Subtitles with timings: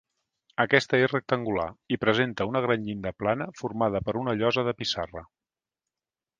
[0.61, 1.67] Aquesta és rectangular
[1.97, 5.27] i presenta una gran llinda plana formada per una llosa de pissarra.